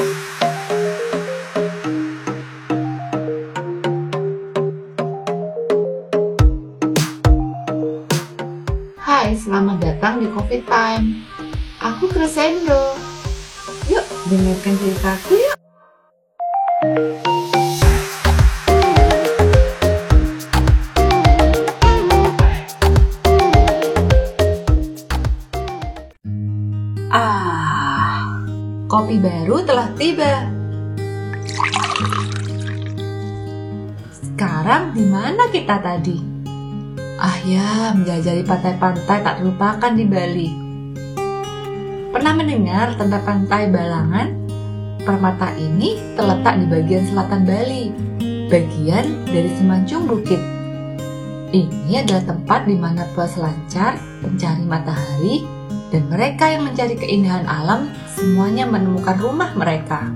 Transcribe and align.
Hai, 0.00 0.08
selamat 9.36 9.76
datang 9.84 10.24
di 10.24 10.32
Coffee 10.32 10.64
Time. 10.64 11.20
Aku 11.84 12.08
Crescendo. 12.08 12.96
Yuk, 13.92 14.00
dengarkan 14.32 14.72
ceritaku 14.80 15.36
yuk. 15.36 15.56
Kopi 28.90 29.22
baru 29.22 29.62
telah 29.62 29.86
tiba. 29.94 30.50
Sekarang 34.10 34.90
di 34.90 35.06
mana 35.06 35.46
kita 35.54 35.78
tadi? 35.78 36.18
Ah 37.22 37.38
ya, 37.46 37.94
menjajali 37.94 38.42
pantai-pantai 38.42 39.18
tak 39.22 39.38
terlupakan 39.38 39.92
di 39.94 40.04
Bali. 40.10 40.50
Pernah 42.10 42.34
mendengar 42.34 42.98
tentang 42.98 43.22
pantai 43.22 43.70
Balangan? 43.70 44.34
Permata 45.06 45.54
ini 45.54 45.94
terletak 46.18 46.58
di 46.58 46.66
bagian 46.66 47.06
selatan 47.06 47.46
Bali, 47.46 47.94
bagian 48.50 49.06
dari 49.30 49.54
semanjung 49.54 50.10
bukit. 50.10 50.42
Ini 51.54 52.02
adalah 52.02 52.26
tempat 52.26 52.66
di 52.66 52.74
mana 52.74 53.06
peselancar, 53.14 54.02
pencari 54.18 54.64
matahari, 54.66 55.59
dan 55.90 56.06
mereka 56.06 56.46
yang 56.46 56.66
mencari 56.66 56.94
keindahan 56.94 57.44
alam 57.46 57.90
semuanya 58.14 58.64
menemukan 58.66 59.18
rumah 59.18 59.50
mereka. 59.58 60.06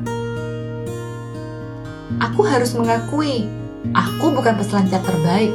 Aku 2.22 2.46
harus 2.46 2.72
mengakui, 2.78 3.50
aku 3.90 4.26
bukan 4.30 4.54
peselancar 4.54 5.02
terbaik, 5.02 5.50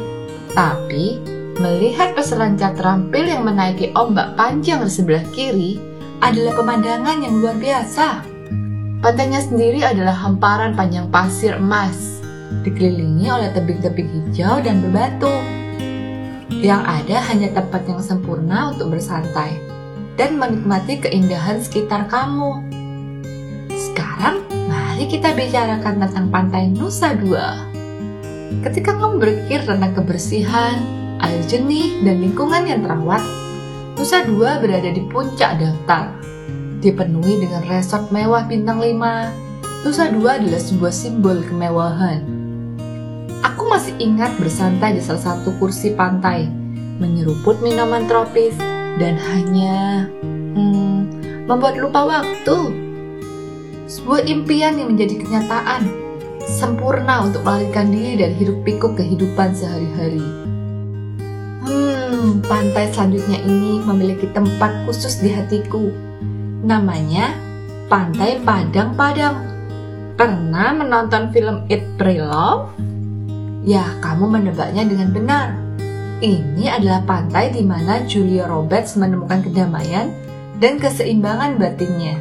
tapi 0.52 1.24
melihat 1.60 2.16
peselancar 2.16 2.76
terampil 2.76 3.24
yang 3.24 3.48
menaiki 3.48 3.96
ombak 3.96 4.36
panjang 4.36 4.84
di 4.84 4.92
sebelah 4.92 5.24
kiri 5.32 5.80
adalah 6.20 6.56
pemandangan 6.60 7.24
yang 7.24 7.40
luar 7.40 7.56
biasa. 7.56 8.28
Pantainya 9.00 9.40
sendiri 9.40 9.80
adalah 9.88 10.12
hamparan 10.12 10.76
panjang 10.76 11.08
pasir 11.08 11.56
emas, 11.56 12.20
dikelilingi 12.68 13.32
oleh 13.32 13.48
tebing-tebing 13.56 14.12
hijau 14.12 14.60
dan 14.60 14.84
berbatu. 14.84 15.32
Yang 16.60 16.84
ada 16.84 17.18
hanya 17.32 17.56
tempat 17.56 17.88
yang 17.88 18.04
sempurna 18.04 18.76
untuk 18.76 18.92
bersantai 18.92 19.69
dan 20.20 20.36
menikmati 20.36 21.00
keindahan 21.00 21.64
sekitar 21.64 22.12
kamu. 22.12 22.60
Sekarang, 23.72 24.44
mari 24.68 25.08
kita 25.08 25.32
bicarakan 25.32 26.04
tentang 26.04 26.28
pantai 26.28 26.68
Nusa 26.68 27.16
Dua. 27.16 27.64
Ketika 28.60 29.00
kamu 29.00 29.16
berpikir 29.24 29.64
tentang 29.64 29.96
kebersihan, 29.96 30.84
air 31.24 31.40
jernih, 31.48 32.04
dan 32.04 32.20
lingkungan 32.20 32.68
yang 32.68 32.84
terawat, 32.84 33.24
Nusa 33.96 34.28
Dua 34.28 34.60
berada 34.60 34.92
di 34.92 35.08
puncak 35.08 35.56
daftar. 35.56 36.12
Dipenuhi 36.84 37.40
dengan 37.40 37.64
resort 37.72 38.12
mewah 38.12 38.44
bintang 38.44 38.84
5, 38.84 39.88
Nusa 39.88 40.12
Dua 40.12 40.36
adalah 40.36 40.60
sebuah 40.60 40.92
simbol 40.92 41.40
kemewahan. 41.48 42.20
Aku 43.40 43.72
masih 43.72 43.96
ingat 44.04 44.36
bersantai 44.36 45.00
di 45.00 45.02
salah 45.04 45.32
satu 45.32 45.56
kursi 45.64 45.96
pantai, 45.96 46.52
menyeruput 47.00 47.64
minuman 47.64 48.04
tropis, 48.04 48.56
dan 49.00 49.16
hanya 49.16 50.06
hmm, 50.54 51.08
membuat 51.48 51.80
lupa 51.80 52.20
waktu. 52.20 52.58
Sebuah 53.90 54.28
impian 54.30 54.78
yang 54.78 54.94
menjadi 54.94 55.18
kenyataan, 55.18 55.90
sempurna 56.46 57.26
untuk 57.26 57.42
melarikan 57.42 57.90
diri 57.90 58.22
dari 58.22 58.36
hiruk 58.38 58.62
pikuk 58.62 58.94
kehidupan 59.00 59.56
sehari-hari. 59.56 60.22
Hmm, 61.66 62.44
pantai 62.46 62.92
selanjutnya 62.94 63.42
ini 63.48 63.82
memiliki 63.82 64.30
tempat 64.30 64.86
khusus 64.86 65.24
di 65.24 65.34
hatiku. 65.34 65.90
Namanya 66.62 67.34
Pantai 67.90 68.38
Padang 68.46 68.94
Padang. 68.94 69.42
Pernah 70.14 70.76
menonton 70.76 71.32
film 71.32 71.66
It 71.72 71.82
Pray 71.96 72.20
Love? 72.20 72.76
Ya, 73.64 73.88
kamu 74.04 74.28
menebaknya 74.28 74.84
dengan 74.86 75.10
benar. 75.16 75.69
Ini 76.20 76.68
adalah 76.68 77.00
pantai 77.08 77.48
di 77.48 77.64
mana 77.64 78.04
Julia 78.04 78.44
Roberts 78.44 79.00
menemukan 79.00 79.40
kedamaian 79.40 80.12
dan 80.60 80.76
keseimbangan 80.76 81.56
batinnya. 81.56 82.20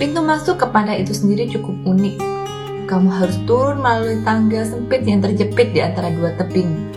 Pintu 0.00 0.24
masuk 0.24 0.56
ke 0.56 0.64
pantai 0.72 1.04
itu 1.04 1.12
sendiri 1.12 1.52
cukup 1.52 1.76
unik. 1.84 2.16
Kamu 2.88 3.12
harus 3.12 3.36
turun 3.44 3.84
melalui 3.84 4.24
tangga 4.24 4.64
sempit 4.64 5.04
yang 5.04 5.20
terjepit 5.20 5.76
di 5.76 5.84
antara 5.84 6.08
dua 6.16 6.32
tebing. 6.40 6.88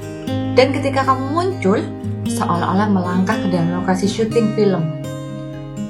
Dan 0.55 0.71
ketika 0.71 1.03
kamu 1.11 1.35
muncul, 1.35 1.83
seolah-olah 2.23 2.87
melangkah 2.87 3.35
ke 3.35 3.51
dalam 3.51 3.83
lokasi 3.83 4.07
syuting 4.07 4.55
film. 4.55 4.95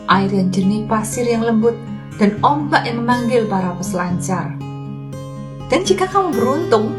Air 0.09 0.33
yang 0.33 0.49
jernih, 0.49 0.89
pasir 0.89 1.29
yang 1.29 1.45
lembut, 1.45 1.77
dan 2.17 2.41
ombak 2.41 2.89
yang 2.89 3.05
memanggil 3.05 3.45
para 3.45 3.69
peselancar. 3.77 4.57
Dan 5.69 5.85
jika 5.85 6.09
kamu 6.09 6.41
beruntung, 6.41 6.89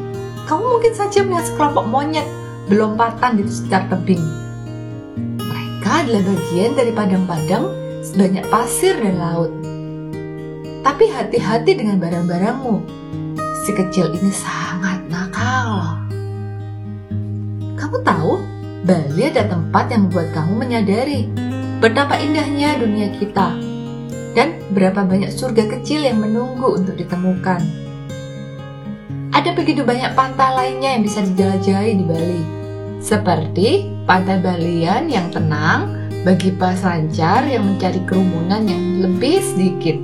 kamu 0.47 0.63
mungkin 0.63 0.95
saja 0.95 1.27
melihat 1.27 1.51
sekelompok 1.51 1.91
monyet 1.91 2.44
belompatan 2.69 3.41
di 3.41 3.45
sekitar 3.45 3.89
tebing. 3.93 4.25
Mereka 5.41 6.09
adalah 6.09 6.23
bagian 6.25 6.73
dari 6.77 6.93
padang-padang 6.93 7.65
sebanyak 8.05 8.45
pasir 8.49 8.97
dan 8.97 9.17
laut. 9.21 9.53
Tapi 10.85 11.05
hati-hati 11.09 11.73
dengan 11.77 11.97
barang-barangmu. 12.01 12.77
Si 13.65 13.73
kecil 13.73 14.13
ini 14.13 14.33
sangat 14.33 15.09
nakal. 15.09 15.97
Kamu 17.81 17.97
tahu, 18.05 18.33
Bali 18.85 19.23
ada 19.33 19.49
tempat 19.49 19.89
yang 19.89 20.09
membuat 20.09 20.29
kamu 20.37 20.53
menyadari 20.61 21.25
betapa 21.81 22.21
indahnya 22.21 22.77
dunia 22.77 23.09
kita 23.17 23.57
dan 24.37 24.61
berapa 24.77 25.05
banyak 25.09 25.33
surga 25.33 25.69
kecil 25.79 26.05
yang 26.05 26.21
menunggu 26.21 26.77
untuk 26.77 26.97
ditemukan. 27.01 27.84
Ada 29.45 29.61
begitu 29.61 29.85
banyak 29.85 30.17
pantai 30.17 30.57
lainnya 30.57 30.97
yang 30.97 31.05
bisa 31.05 31.21
dijelajahi 31.21 32.01
di 32.01 32.05
Bali, 32.09 32.43
seperti 32.97 33.93
pantai 34.09 34.41
Balian 34.41 35.13
yang 35.13 35.29
tenang 35.29 36.09
bagi 36.25 36.49
peselancar 36.49 37.45
yang 37.45 37.69
mencari 37.69 38.01
kerumunan 38.09 38.65
yang 38.65 39.05
lebih 39.05 39.45
sedikit, 39.45 40.01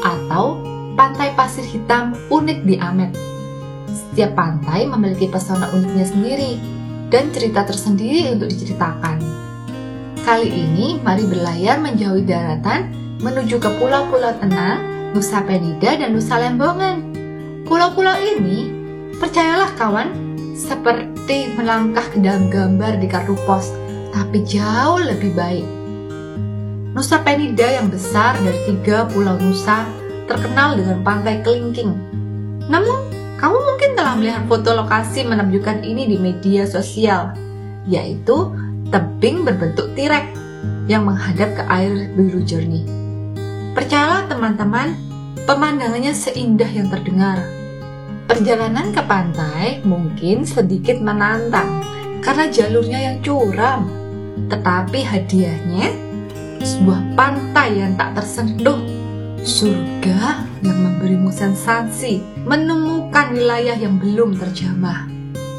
atau 0.00 0.64
pantai 0.96 1.36
pasir 1.36 1.60
hitam 1.60 2.16
unik 2.32 2.64
di 2.64 2.80
Amet. 2.80 3.12
Setiap 3.92 4.32
pantai 4.32 4.88
memiliki 4.88 5.28
pesona 5.28 5.68
uniknya 5.68 6.08
sendiri 6.08 6.56
dan 7.12 7.28
cerita 7.28 7.68
tersendiri 7.68 8.32
untuk 8.32 8.48
diceritakan. 8.48 9.20
Kali 10.24 10.48
ini, 10.48 10.96
mari 11.04 11.28
berlayar 11.28 11.84
menjauhi 11.84 12.24
daratan 12.24 12.96
menuju 13.20 13.60
ke 13.60 13.68
pulau-pulau 13.76 14.32
tenang, 14.40 15.12
Nusa 15.12 15.44
Penida 15.44 16.00
dan 16.00 16.16
Nusa 16.16 16.40
Lembongan. 16.40 17.17
Pulau-pulau 17.68 18.16
ini, 18.16 18.72
percayalah 19.20 19.76
kawan, 19.76 20.08
seperti 20.56 21.52
melangkah 21.52 22.08
ke 22.08 22.16
dalam 22.16 22.48
gambar 22.48 22.96
di 22.96 23.04
kartu 23.04 23.36
pos, 23.44 23.76
tapi 24.08 24.40
jauh 24.40 24.96
lebih 24.96 25.36
baik. 25.36 25.68
Nusa 26.96 27.20
Penida 27.20 27.68
yang 27.68 27.92
besar 27.92 28.40
dari 28.40 28.56
tiga 28.72 29.04
pulau 29.12 29.36
Nusa 29.36 29.84
terkenal 30.24 30.80
dengan 30.80 31.04
pantai 31.04 31.44
kelingking. 31.44 31.92
Namun, 32.72 33.12
kamu 33.36 33.56
mungkin 33.60 33.90
telah 33.92 34.16
melihat 34.16 34.48
foto 34.48 34.72
lokasi 34.72 35.28
menunjukkan 35.28 35.84
ini 35.84 36.08
di 36.08 36.16
media 36.16 36.64
sosial, 36.64 37.36
yaitu 37.84 38.48
tebing 38.88 39.44
berbentuk 39.44 39.92
tirek 39.92 40.24
yang 40.88 41.04
menghadap 41.04 41.52
ke 41.52 41.62
air 41.68 42.08
biru 42.16 42.40
jernih. 42.40 42.88
Percayalah 43.76 44.24
teman-teman, 44.24 44.96
pemandangannya 45.44 46.16
seindah 46.16 46.72
yang 46.72 46.88
terdengar. 46.88 47.57
Perjalanan 48.28 48.92
ke 48.92 49.00
pantai 49.08 49.80
mungkin 49.88 50.44
sedikit 50.44 51.00
menantang 51.00 51.80
karena 52.20 52.44
jalurnya 52.52 53.00
yang 53.00 53.16
curam. 53.24 53.88
Tetapi 54.52 55.00
hadiahnya 55.00 55.88
sebuah 56.60 57.16
pantai 57.16 57.80
yang 57.80 57.96
tak 57.96 58.20
tersentuh, 58.20 58.84
surga 59.40 60.44
yang 60.60 60.76
memberimu 60.76 61.32
sensasi 61.32 62.20
menemukan 62.44 63.32
wilayah 63.32 63.80
yang 63.80 63.96
belum 63.96 64.36
terjamah. 64.36 65.08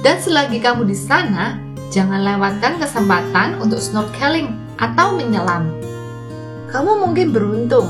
Dan 0.06 0.22
selagi 0.22 0.62
kamu 0.62 0.86
di 0.86 0.96
sana, 0.96 1.58
jangan 1.90 2.22
lewatkan 2.22 2.78
kesempatan 2.78 3.58
untuk 3.58 3.82
snorkeling 3.82 4.54
atau 4.78 5.18
menyelam. 5.18 5.74
Kamu 6.70 7.02
mungkin 7.02 7.34
beruntung 7.34 7.90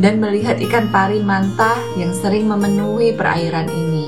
dan 0.00 0.22
melihat 0.22 0.56
ikan 0.64 0.88
pari 0.88 1.20
manta 1.20 1.76
yang 2.00 2.14
sering 2.16 2.48
memenuhi 2.48 3.12
perairan 3.12 3.68
ini. 3.68 3.99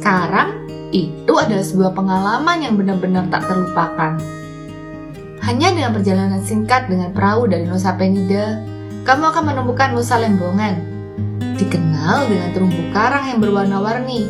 Sekarang, 0.00 0.64
itu 0.96 1.28
adalah 1.36 1.60
sebuah 1.60 1.92
pengalaman 1.92 2.64
yang 2.64 2.80
benar-benar 2.80 3.28
tak 3.28 3.44
terlupakan. 3.52 4.16
Hanya 5.44 5.76
dengan 5.76 5.92
perjalanan 5.92 6.40
singkat 6.40 6.88
dengan 6.88 7.12
perahu 7.12 7.44
dari 7.44 7.68
Nusa 7.68 7.92
Penida, 8.00 8.64
kamu 9.04 9.28
akan 9.28 9.44
menemukan 9.52 9.92
Nusa 9.92 10.16
Lembongan. 10.16 10.80
Dikenal 11.60 12.32
dengan 12.32 12.48
terumbu 12.56 12.80
karang 12.96 13.28
yang 13.28 13.44
berwarna-warni. 13.44 14.24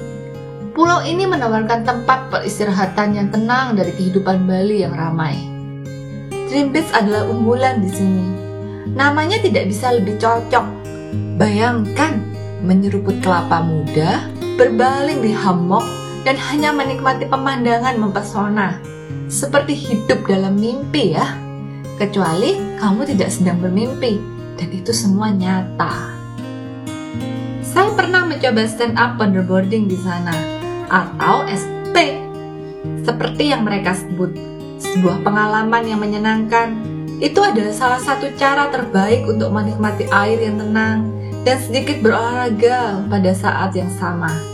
Pulau 0.75 1.07
ini 1.07 1.23
menawarkan 1.23 1.87
tempat 1.87 2.35
peristirahatan 2.35 3.15
yang 3.15 3.31
tenang 3.31 3.79
dari 3.79 3.95
kehidupan 3.95 4.51
Bali 4.51 4.83
yang 4.83 4.99
ramai. 4.99 5.39
Dream 6.51 6.75
Beach 6.75 6.91
adalah 6.91 7.31
unggulan 7.31 7.79
di 7.79 7.91
sini. 7.95 8.27
Namanya 8.91 9.39
tidak 9.39 9.71
bisa 9.71 9.95
lebih 9.95 10.19
cocok. 10.19 10.67
Bayangkan 11.39 12.19
menyeruput 12.67 13.23
kelapa 13.23 13.63
muda, 13.63 14.27
berbaling 14.61 15.25
di 15.25 15.33
hammock, 15.33 15.89
dan 16.29 16.37
hanya 16.37 16.69
menikmati 16.69 17.25
pemandangan 17.25 17.97
mempesona. 17.97 18.77
Seperti 19.33 19.73
hidup 19.73 20.29
dalam 20.29 20.61
mimpi 20.61 21.17
ya. 21.17 21.33
Kecuali 21.97 22.77
kamu 22.77 23.09
tidak 23.09 23.33
sedang 23.33 23.57
bermimpi, 23.65 24.21
dan 24.61 24.69
itu 24.69 24.93
semua 24.93 25.33
nyata. 25.33 26.13
Saya 27.65 27.89
pernah 27.97 28.29
mencoba 28.29 28.69
stand 28.69 29.01
up 29.01 29.17
paddleboarding 29.17 29.89
di 29.89 29.97
sana, 29.97 30.37
atau 30.93 31.49
ST, 31.49 31.97
seperti 33.01 33.57
yang 33.57 33.65
mereka 33.65 33.97
sebut. 33.97 34.37
Sebuah 34.77 35.25
pengalaman 35.25 35.89
yang 35.89 36.05
menyenangkan, 36.05 36.77
itu 37.17 37.41
adalah 37.41 37.73
salah 37.73 38.01
satu 38.01 38.29
cara 38.37 38.69
terbaik 38.69 39.25
untuk 39.25 39.53
menikmati 39.53 40.05
air 40.09 40.41
yang 40.41 40.61
tenang 40.61 41.09
dan 41.45 41.57
sedikit 41.61 42.01
berolahraga 42.05 43.05
pada 43.09 43.33
saat 43.33 43.73
yang 43.77 43.93
sama. 43.97 44.50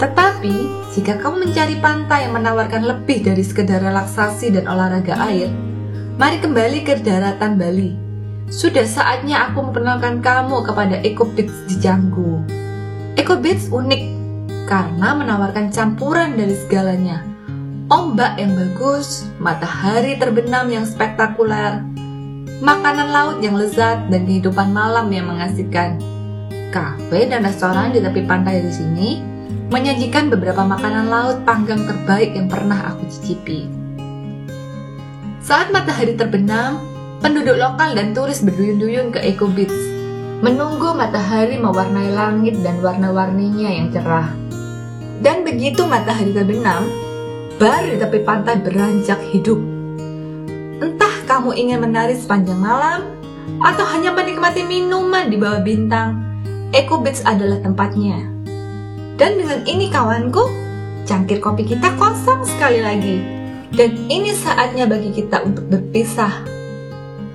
Tetapi, 0.00 0.56
jika 0.96 1.20
kamu 1.20 1.44
mencari 1.44 1.76
pantai 1.76 2.24
yang 2.24 2.40
menawarkan 2.40 2.88
lebih 2.88 3.20
dari 3.20 3.44
sekedar 3.44 3.84
relaksasi 3.84 4.48
dan 4.48 4.64
olahraga 4.64 5.12
air, 5.28 5.52
mari 6.16 6.40
kembali 6.40 6.80
ke 6.88 7.04
daratan 7.04 7.60
Bali. 7.60 7.92
Sudah 8.48 8.88
saatnya 8.88 9.52
aku 9.52 9.60
memperkenalkan 9.60 10.24
kamu 10.24 10.64
kepada 10.64 10.96
Eco 11.04 11.28
Beach 11.28 11.52
di 11.68 11.76
Canggu. 11.76 12.40
Eco 13.20 13.36
Beach 13.44 13.68
unik 13.68 14.02
karena 14.64 15.12
menawarkan 15.20 15.68
campuran 15.68 16.32
dari 16.32 16.56
segalanya. 16.56 17.20
Ombak 17.92 18.40
yang 18.40 18.56
bagus, 18.56 19.28
matahari 19.36 20.16
terbenam 20.16 20.72
yang 20.72 20.88
spektakuler, 20.88 21.84
makanan 22.64 23.12
laut 23.12 23.36
yang 23.44 23.52
lezat, 23.52 24.08
dan 24.08 24.24
kehidupan 24.24 24.72
malam 24.72 25.12
yang 25.12 25.28
mengasihkan. 25.28 26.00
Kafe 26.72 27.28
dan 27.28 27.44
restoran 27.44 27.92
di 27.92 28.00
tepi 28.00 28.24
pantai 28.24 28.62
di 28.62 28.72
sini 28.72 29.29
menyajikan 29.70 30.34
beberapa 30.34 30.66
makanan 30.66 31.06
laut 31.06 31.38
panggang 31.46 31.86
terbaik 31.86 32.34
yang 32.34 32.50
pernah 32.50 32.90
aku 32.90 33.06
cicipi. 33.06 33.70
Saat 35.38 35.70
matahari 35.70 36.18
terbenam, 36.18 36.82
penduduk 37.22 37.54
lokal 37.54 37.94
dan 37.94 38.10
turis 38.10 38.42
berduyun-duyun 38.42 39.14
ke 39.14 39.22
Eco 39.22 39.46
Beach, 39.46 39.72
menunggu 40.42 40.90
matahari 40.90 41.54
mewarnai 41.54 42.10
langit 42.10 42.58
dan 42.66 42.82
warna-warninya 42.82 43.70
yang 43.70 43.88
cerah. 43.94 44.34
Dan 45.22 45.46
begitu 45.46 45.86
matahari 45.86 46.34
terbenam, 46.34 46.90
baru 47.62 47.94
di 47.94 47.96
tepi 48.02 48.18
pantai 48.26 48.58
beranjak 48.58 49.22
hidup. 49.30 49.60
Entah 50.82 51.14
kamu 51.30 51.54
ingin 51.54 51.78
menari 51.78 52.18
sepanjang 52.18 52.58
malam, 52.58 53.06
atau 53.62 53.86
hanya 53.86 54.10
menikmati 54.10 54.66
minuman 54.66 55.30
di 55.30 55.38
bawah 55.38 55.62
bintang, 55.62 56.26
Eco 56.74 56.98
Beach 56.98 57.22
adalah 57.22 57.62
tempatnya. 57.62 58.26
Dan 59.20 59.36
dengan 59.36 59.60
ini 59.68 59.92
kawanku, 59.92 60.48
cangkir 61.04 61.44
kopi 61.44 61.68
kita 61.68 61.92
kosong 62.00 62.40
sekali 62.40 62.80
lagi. 62.80 63.20
Dan 63.68 64.08
ini 64.08 64.32
saatnya 64.32 64.88
bagi 64.88 65.12
kita 65.12 65.44
untuk 65.44 65.68
berpisah. 65.68 66.40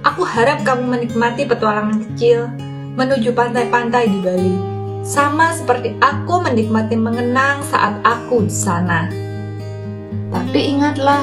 Aku 0.01 0.25
harap 0.25 0.65
kamu 0.65 0.97
menikmati 0.97 1.45
petualangan 1.45 2.01
kecil 2.09 2.49
menuju 2.97 3.37
pantai-pantai 3.37 4.09
di 4.09 4.17
Bali. 4.17 4.55
Sama 5.05 5.53
seperti 5.53 5.93
aku 6.01 6.41
menikmati 6.41 6.97
mengenang 6.97 7.61
saat 7.69 8.01
aku 8.01 8.49
di 8.49 8.55
sana. 8.57 9.05
Tapi 10.33 10.57
ingatlah, 10.57 11.21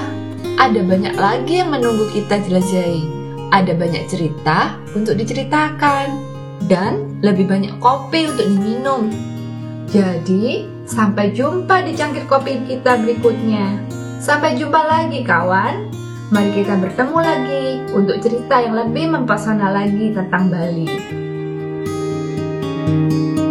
ada 0.62 0.78
banyak 0.78 1.18
lagi 1.18 1.58
yang 1.58 1.74
menunggu 1.74 2.06
kita 2.14 2.38
jelajahi. 2.38 3.02
Ada 3.50 3.74
banyak 3.74 4.06
cerita 4.06 4.78
untuk 4.94 5.18
diceritakan. 5.18 6.30
Dan 6.70 7.18
lebih 7.18 7.50
banyak 7.50 7.82
kopi 7.82 8.30
untuk 8.30 8.46
diminum 8.46 9.31
jadi, 9.92 10.64
sampai 10.88 11.36
jumpa 11.36 11.84
di 11.84 11.92
cangkir 11.92 12.24
kopi 12.24 12.64
kita 12.64 12.96
berikutnya. 13.04 13.76
Sampai 14.24 14.56
jumpa 14.56 14.80
lagi 14.88 15.20
kawan. 15.20 15.92
Mari 16.32 16.64
kita 16.64 16.80
bertemu 16.80 17.18
lagi 17.20 17.66
untuk 17.92 18.16
cerita 18.24 18.56
yang 18.56 18.72
lebih 18.72 19.12
mempesona 19.12 19.68
lagi 19.68 20.16
tentang 20.16 20.48
Bali. 20.48 21.20
thank 22.82 23.12
you 23.12 23.41